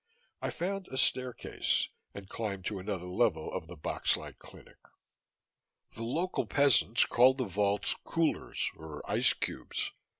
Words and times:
I 0.41 0.49
found 0.49 0.87
a 0.87 0.97
staircase 0.97 1.89
and 2.15 2.27
climbed 2.27 2.65
to 2.65 2.79
another 2.79 3.05
level 3.05 3.53
of 3.53 3.67
the 3.67 3.77
boxlike 3.77 4.39
clinic. 4.39 4.79
The 5.93 6.01
local 6.01 6.47
peasants 6.47 7.05
called 7.05 7.37
the 7.37 7.43
vaults 7.45 7.93
"coolers" 8.03 8.71
or 8.75 9.03
"ice 9.07 9.33
cubes." 9.33 9.91